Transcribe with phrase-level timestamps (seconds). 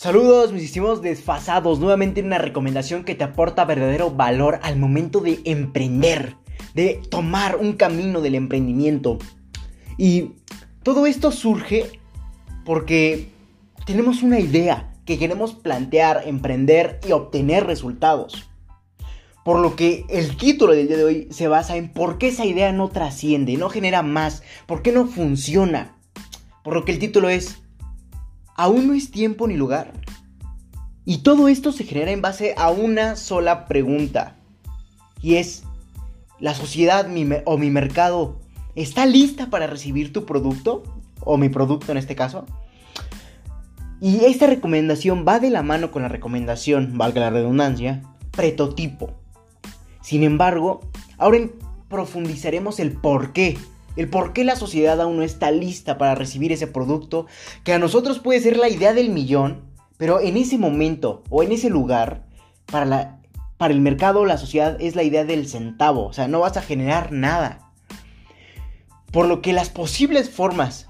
[0.00, 5.40] Saludos mis estimados desfasados, nuevamente una recomendación que te aporta verdadero valor al momento de
[5.44, 6.36] emprender,
[6.72, 9.18] de tomar un camino del emprendimiento.
[9.96, 10.34] Y
[10.84, 11.98] todo esto surge
[12.64, 13.30] porque
[13.86, 18.48] tenemos una idea que queremos plantear, emprender y obtener resultados.
[19.44, 22.44] Por lo que el título del día de hoy se basa en por qué esa
[22.44, 25.98] idea no trasciende, no genera más, por qué no funciona.
[26.62, 27.62] Por lo que el título es
[28.58, 29.92] aún no es tiempo ni lugar.
[31.06, 34.36] Y todo esto se genera en base a una sola pregunta.
[35.22, 35.62] Y es,
[36.38, 37.08] ¿la sociedad
[37.46, 38.40] o mi mercado
[38.74, 40.82] está lista para recibir tu producto?
[41.20, 42.44] O mi producto en este caso.
[44.00, 48.02] Y esta recomendación va de la mano con la recomendación, valga la redundancia,
[48.32, 49.12] prototipo.
[50.02, 50.80] Sin embargo,
[51.16, 51.38] ahora
[51.88, 53.56] profundizaremos el por qué
[53.98, 57.26] el por qué la sociedad aún no está lista para recibir ese producto,
[57.64, 59.64] que a nosotros puede ser la idea del millón,
[59.96, 62.24] pero en ese momento o en ese lugar,
[62.66, 63.18] para, la,
[63.56, 66.62] para el mercado la sociedad es la idea del centavo, o sea, no vas a
[66.62, 67.72] generar nada.
[69.10, 70.88] Por lo que las posibles formas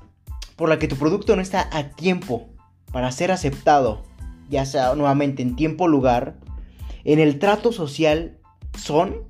[0.56, 2.50] por la que tu producto no está a tiempo
[2.92, 4.02] para ser aceptado,
[4.50, 6.36] ya sea nuevamente en tiempo o lugar,
[7.04, 8.36] en el trato social
[8.76, 9.22] son,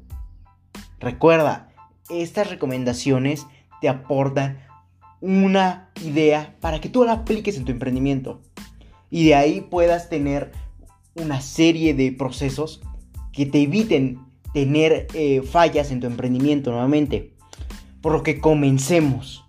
[0.98, 1.68] recuerda,
[2.10, 3.46] estas recomendaciones
[3.80, 4.58] te aportan
[5.20, 8.40] una idea para que tú la apliques en tu emprendimiento.
[9.10, 10.52] Y de ahí puedas tener
[11.14, 12.80] una serie de procesos
[13.32, 14.20] que te eviten
[14.52, 17.34] tener eh, fallas en tu emprendimiento nuevamente.
[18.00, 19.44] Por lo que comencemos.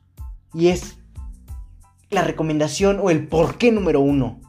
[0.54, 0.98] Y es
[2.10, 4.40] la recomendación o el porqué número uno.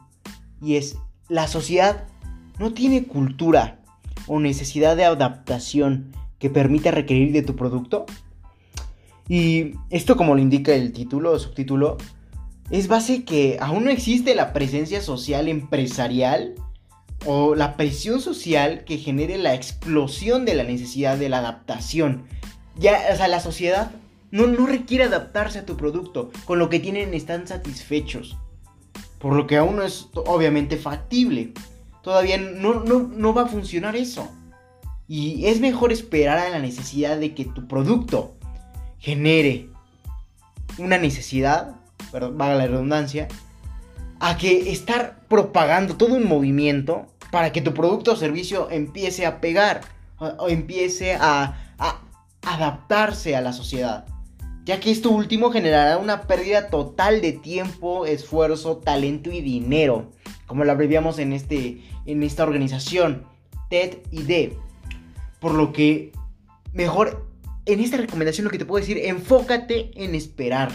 [0.61, 0.97] Y es
[1.29, 2.07] la sociedad
[2.59, 3.79] no tiene cultura
[4.27, 8.05] o necesidad de adaptación que permita requerir de tu producto.
[9.31, 11.95] Y esto como lo indica el título o subtítulo,
[12.69, 16.55] es base que aún no existe la presencia social empresarial
[17.25, 22.25] o la presión social que genere la explosión de la necesidad de la adaptación.
[22.77, 23.91] Ya, o sea, la sociedad
[24.31, 28.37] no, no requiere adaptarse a tu producto, con lo que tienen están satisfechos.
[29.17, 31.53] Por lo que aún no es obviamente factible.
[32.03, 34.27] Todavía no, no, no va a funcionar eso.
[35.07, 38.35] Y es mejor esperar a la necesidad de que tu producto
[39.01, 39.67] genere
[40.77, 41.75] una necesidad,
[42.11, 43.27] perdón, vaga la redundancia,
[44.19, 49.41] a que estar propagando todo un movimiento para que tu producto o servicio empiece a
[49.41, 49.81] pegar
[50.19, 51.57] o, empiece a,
[52.43, 54.05] adaptarse a la sociedad.
[54.65, 60.11] Ya que esto último generará una pérdida total de tiempo, esfuerzo, talento y dinero.
[60.45, 63.25] Como lo abreviamos en, este, en esta organización,
[63.69, 64.57] TED y D.
[65.39, 66.11] Por lo que
[66.73, 67.30] mejor
[67.65, 70.71] en esta recomendación lo que te puedo decir, enfócate en esperar.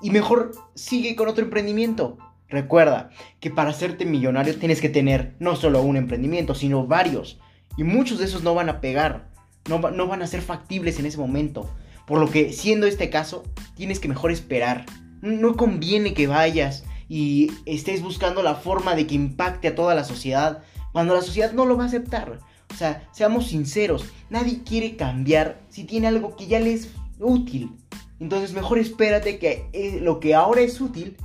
[0.00, 2.18] Y mejor sigue con otro emprendimiento.
[2.48, 3.10] Recuerda
[3.40, 7.40] que para hacerte millonario tienes que tener no solo un emprendimiento, sino varios.
[7.76, 9.30] Y muchos de esos no van a pegar,
[9.68, 11.68] no, no van a ser factibles en ese momento.
[12.06, 14.84] Por lo que, siendo este caso, tienes que mejor esperar.
[15.22, 20.04] No conviene que vayas y estés buscando la forma de que impacte a toda la
[20.04, 22.38] sociedad cuando la sociedad no lo va a aceptar.
[22.74, 26.90] O sea, seamos sinceros, nadie quiere cambiar si tiene algo que ya le es
[27.20, 27.70] útil.
[28.18, 31.16] Entonces mejor espérate que eh, lo que ahora es útil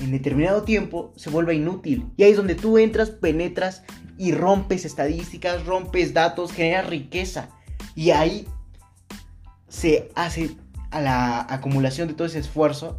[0.00, 2.06] en determinado tiempo se vuelva inútil.
[2.16, 3.82] Y ahí es donde tú entras, penetras
[4.16, 7.50] y rompes estadísticas, rompes datos, generas riqueza.
[7.94, 8.46] Y ahí
[9.68, 10.56] se hace
[10.90, 12.98] a la acumulación de todo ese esfuerzo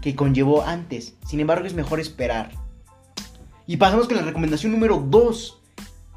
[0.00, 1.14] que conllevó antes.
[1.26, 2.50] Sin embargo, es mejor esperar.
[3.66, 5.61] Y pasamos con la recomendación número 2.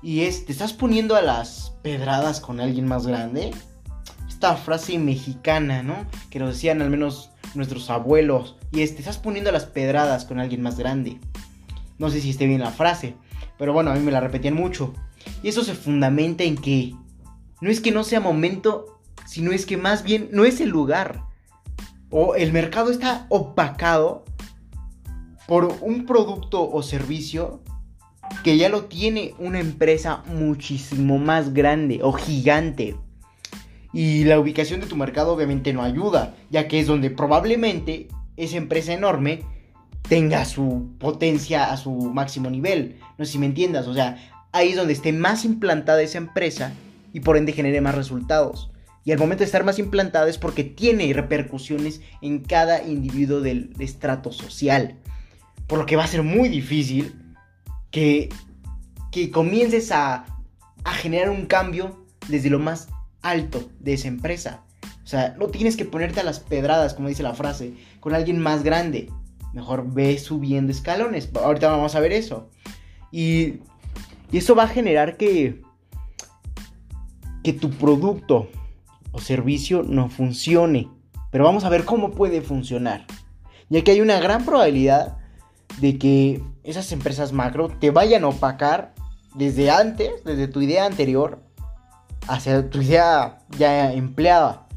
[0.02, 3.52] Y es, ¿te estás poniendo a las pedradas con alguien más grande?
[4.28, 6.06] Esta frase mexicana, ¿no?
[6.30, 8.56] Que nos decían al menos nuestros abuelos.
[8.72, 11.20] Y es, ¿te estás poniendo a las pedradas con alguien más grande?
[11.98, 13.16] No sé si esté bien la frase,
[13.58, 14.94] pero bueno, a mí me la repetían mucho.
[15.42, 16.94] Y eso se fundamenta en que
[17.62, 21.24] no es que no sea momento, sino es que más bien no es el lugar.
[22.10, 24.26] O el mercado está opacado
[25.48, 27.62] por un producto o servicio
[28.46, 32.96] que ya lo tiene una empresa muchísimo más grande o gigante.
[33.92, 38.08] Y la ubicación de tu mercado obviamente no ayuda, ya que es donde probablemente
[38.38, 39.42] esa empresa enorme
[40.08, 42.98] tenga su potencia a su máximo nivel.
[43.18, 44.20] No sé si me entiendas, o sea,
[44.52, 46.72] ahí es donde esté más implantada esa empresa
[47.14, 48.70] y por ende genere más resultados.
[49.06, 53.74] Y al momento de estar más implantada es porque tiene repercusiones en cada individuo del
[53.80, 55.00] estrato social.
[55.66, 57.25] Por lo que va a ser muy difícil
[57.96, 58.28] que,
[59.10, 60.26] que comiences a,
[60.84, 62.90] a generar un cambio desde lo más
[63.22, 64.66] alto de esa empresa.
[65.06, 68.38] O sea, no tienes que ponerte a las pedradas, como dice la frase, con alguien
[68.42, 69.10] más grande.
[69.54, 71.30] Mejor ve subiendo escalones.
[71.42, 72.50] Ahorita vamos a ver eso.
[73.14, 73.62] Y,
[74.30, 75.62] y eso va a generar que,
[77.46, 78.50] que tu producto
[79.14, 80.90] o servicio no funcione.
[81.32, 83.06] Pero vamos a ver cómo puede funcionar.
[83.70, 85.18] Ya que hay una gran probabilidad
[85.80, 88.94] de que esas empresas macro te vayan a opacar
[89.36, 91.40] desde antes, desde tu idea anterior,
[92.28, 94.68] hacia tu idea ya empleada.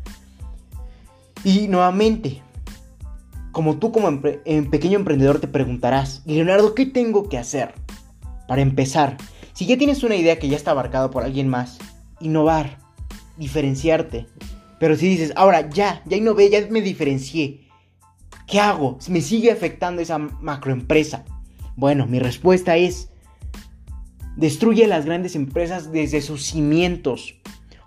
[1.44, 2.42] Y nuevamente,
[3.52, 7.74] como tú como pequeño emprendedor te preguntarás, Leonardo, ¿qué tengo que hacer?
[8.46, 9.16] Para empezar,
[9.54, 11.78] si ya tienes una idea que ya está abarcada por alguien más,
[12.20, 12.78] innovar,
[13.36, 14.26] diferenciarte.
[14.78, 17.68] Pero si dices, ahora ya, ya innové, ya me diferencié,
[18.46, 18.98] ¿qué hago?
[19.08, 21.24] Me sigue afectando esa macroempresa.
[21.78, 23.08] Bueno, mi respuesta es,
[24.34, 27.36] destruye las grandes empresas desde sus cimientos,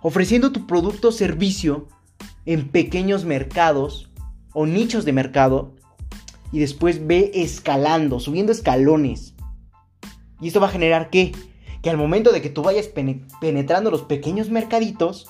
[0.00, 1.88] ofreciendo tu producto o servicio
[2.46, 4.10] en pequeños mercados
[4.54, 5.74] o nichos de mercado
[6.52, 9.34] y después ve escalando, subiendo escalones.
[10.40, 11.32] Y esto va a generar qué?
[11.82, 15.26] Que al momento de que tú vayas penetrando los pequeños mercaditos,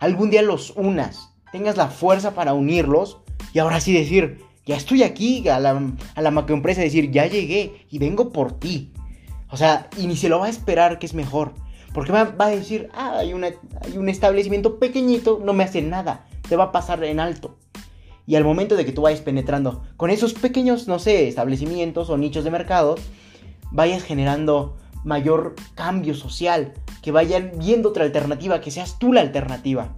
[0.00, 3.18] algún día los unas, tengas la fuerza para unirlos
[3.52, 5.80] y ahora sí decir, ya estoy aquí, a la,
[6.14, 8.92] a la macroempresa decir, ya llegué y vengo por ti.
[9.48, 11.54] O sea, y ni se lo va a esperar que es mejor.
[11.94, 16.26] Porque va, va a decir, ah, hay, hay un establecimiento pequeñito, no me hace nada,
[16.48, 17.56] te va a pasar en alto.
[18.26, 22.18] Y al momento de que tú vayas penetrando con esos pequeños, no sé, establecimientos o
[22.18, 22.96] nichos de mercado,
[23.70, 29.94] vayas generando mayor cambio social, que vayan viendo otra alternativa, que seas tú la alternativa.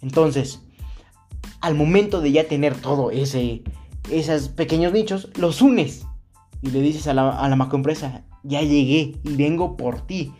[0.00, 0.62] Entonces,
[1.60, 3.62] al momento de ya tener todo ese,
[4.10, 6.06] esos pequeños nichos, los unes
[6.62, 10.32] y le dices a la, macroempresa, ya llegué y vengo por ti.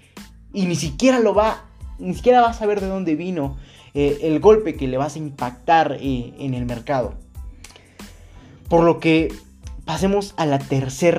[0.53, 1.65] Y ni siquiera lo va,
[1.99, 3.57] ni siquiera vas a saber de dónde vino
[3.95, 7.15] eh, el golpe que le vas a impactar eh, en el mercado.
[8.69, 9.33] Por lo que
[9.85, 11.19] pasemos a la tercera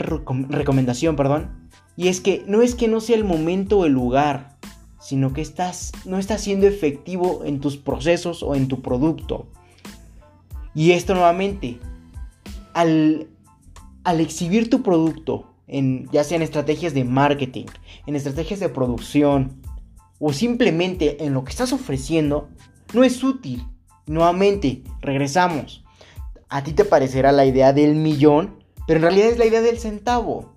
[0.50, 1.70] recomendación, perdón.
[1.98, 4.56] Y es que no es que no sea el momento o el lugar,
[5.00, 9.48] sino que estás, no estás siendo efectivo en tus procesos o en tu producto.
[10.74, 11.80] Y esto nuevamente,
[12.74, 13.28] al,
[14.04, 17.66] al exhibir tu producto, en, ya sea en estrategias de marketing,
[18.06, 19.62] en estrategias de producción,
[20.20, 22.50] o simplemente en lo que estás ofreciendo,
[22.94, 23.66] no es útil.
[24.06, 25.84] Nuevamente, regresamos.
[26.50, 29.80] A ti te parecerá la idea del millón, pero en realidad es la idea del
[29.80, 30.54] centavo.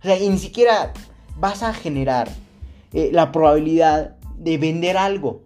[0.00, 0.92] O sea, y ni siquiera
[1.38, 2.30] vas a generar
[2.92, 5.42] eh, la probabilidad de vender algo.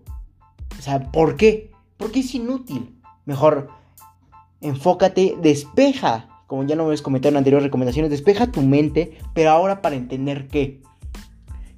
[0.78, 1.70] O sea, ¿por qué?
[1.96, 2.94] Porque es inútil.
[3.24, 3.68] Mejor
[4.60, 9.82] enfócate, despeja, como ya lo hemos comentado en anteriores recomendaciones, despeja tu mente, pero ahora
[9.82, 10.80] para entender que,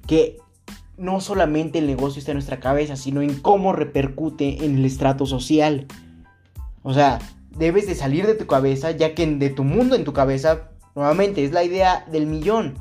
[0.07, 0.37] que
[0.97, 5.25] no solamente el negocio está en nuestra cabeza, sino en cómo repercute en el estrato
[5.25, 5.87] social.
[6.83, 7.19] O sea,
[7.57, 11.43] debes de salir de tu cabeza, ya que de tu mundo en tu cabeza, nuevamente,
[11.43, 12.75] es la idea del millón.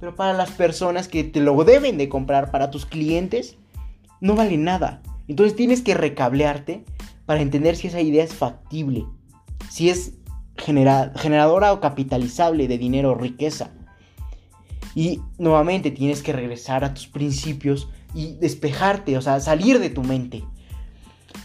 [0.00, 3.56] Pero para las personas que te lo deben de comprar, para tus clientes,
[4.20, 5.02] no vale nada.
[5.28, 6.84] Entonces tienes que recablearte
[7.24, 9.04] para entender si esa idea es factible,
[9.68, 10.14] si es
[10.56, 13.70] generadora o capitalizable de dinero o riqueza.
[14.94, 20.02] Y nuevamente tienes que regresar a tus principios y despejarte, o sea, salir de tu
[20.02, 20.44] mente.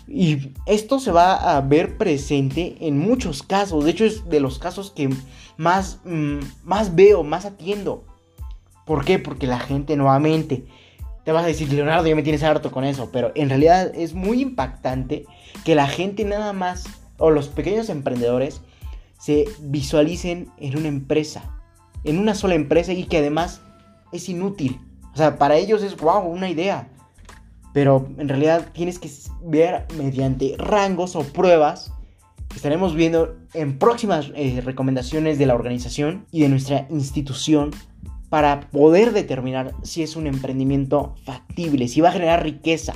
[0.08, 3.84] Y esto se va a ver presente en muchos casos.
[3.84, 5.10] De hecho, es de los casos que
[5.58, 8.06] más, mm, más veo, más atiendo.
[8.86, 9.20] ¿Por qué?
[9.20, 10.65] Porque la gente nuevamente
[11.24, 13.10] te vas a decir, Leonardo, ya me tienes harto con eso.
[13.12, 15.25] Pero en realidad es muy impactante
[15.63, 16.86] que la gente nada más,
[17.22, 18.62] o los pequeños emprendedores,
[19.18, 21.62] se visualicen en una empresa
[22.04, 23.62] en una sola empresa y que además
[24.12, 24.80] es inútil.
[25.13, 26.90] O sea, para ellos es wow, una idea.
[27.74, 29.10] Pero en realidad tienes que
[29.44, 31.94] ver mediante rangos o pruebas
[32.50, 37.72] que estaremos viendo en próximas eh, recomendaciones de la organización y de nuestra institución
[38.30, 42.94] para poder determinar si es un emprendimiento factible, si va a generar riqueza.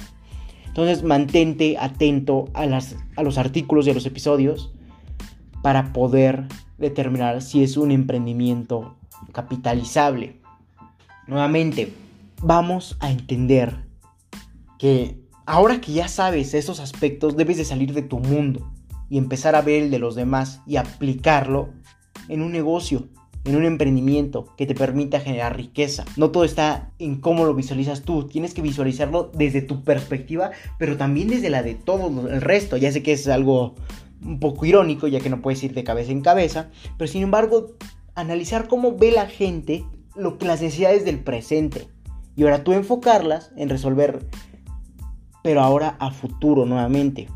[0.75, 4.73] Entonces mantente atento a, las, a los artículos y a los episodios
[5.61, 8.97] para poder determinar si es un emprendimiento
[9.31, 10.41] capitalizable.
[11.27, 11.93] Nuevamente,
[12.41, 13.85] vamos a entender
[14.77, 18.69] que ahora que ya sabes esos aspectos, debes de salir de tu mundo
[19.09, 21.69] y empezar a ver el de los demás y aplicarlo
[22.27, 23.07] en un negocio,
[23.45, 26.03] en un emprendimiento que te permita generar riqueza.
[26.17, 30.97] No todo está en cómo lo visualizas tú, tienes que visualizarlo desde tu perspectiva, pero
[30.97, 32.75] también desde la de todo el resto.
[32.77, 33.75] Ya sé que es algo
[34.23, 37.75] un poco irónico, ya que no puedes ir de cabeza en cabeza, pero sin embargo,
[38.15, 39.85] analizar cómo ve la gente
[40.15, 41.87] lo que las necesidades del presente
[42.35, 44.25] y ahora tú enfocarlas en resolver,
[45.43, 47.27] pero ahora a futuro nuevamente.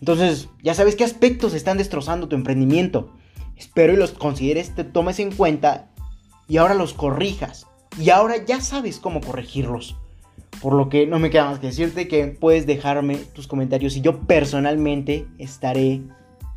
[0.00, 3.12] Entonces, ya sabes qué aspectos están destrozando tu emprendimiento.
[3.60, 5.90] Espero y los consideres, te tomes en cuenta
[6.48, 7.66] y ahora los corrijas.
[8.00, 9.96] Y ahora ya sabes cómo corregirlos.
[10.62, 14.00] Por lo que no me queda más que decirte que puedes dejarme tus comentarios y
[14.00, 16.00] yo personalmente estaré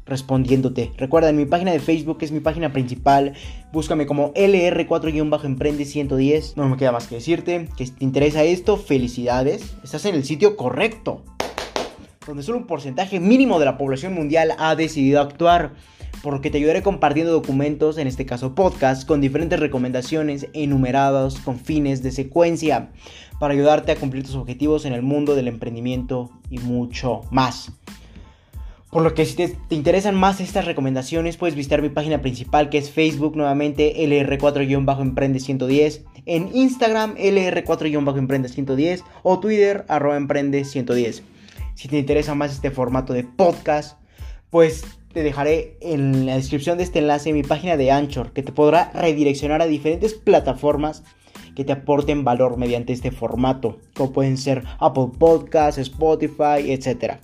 [0.06, 0.94] respondiéndote.
[0.96, 3.34] Recuerda, en mi página de Facebook es mi página principal.
[3.74, 6.56] Búscame como LR4-Emprende 110.
[6.56, 9.76] No me queda más que decirte que si te interesa esto, felicidades.
[9.84, 11.22] Estás en el sitio correcto.
[12.26, 15.74] Donde solo un porcentaje mínimo de la población mundial ha decidido actuar.
[16.24, 21.36] Por lo que te ayudaré compartiendo documentos, en este caso podcast, con diferentes recomendaciones enumeradas
[21.42, 22.92] con fines de secuencia
[23.42, 27.74] para ayudarte a cumplir tus objetivos en el mundo del emprendimiento y mucho más.
[28.90, 32.78] Por lo que si te, interesan más estas recomendaciones, puedes visitar mi página principal que
[32.78, 41.22] es Facebook nuevamente LR4-Emprende110, en Instagram LR4-Emprende110 o Twitter arroba Emprende110.
[41.76, 44.00] Si te interesa más este formato de podcast,
[44.50, 48.52] pues te dejaré en la descripción de este enlace mi página de Anchor que te
[48.52, 51.04] podrá redireccionar a diferentes plataformas
[51.56, 57.18] que te aporten valor mediante este formato, como pueden ser Apple Podcasts, Spotify, etc.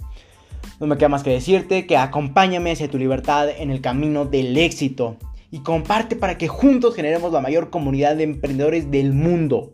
[0.80, 4.56] No me queda más que decirte que acompáñame hacia tu libertad en el camino del
[4.56, 5.18] éxito
[5.52, 9.72] y comparte para que juntos generemos la mayor comunidad de emprendedores del mundo.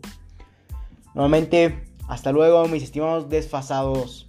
[1.14, 4.26] Nuevamente, hasta luego mis estimados desfasados.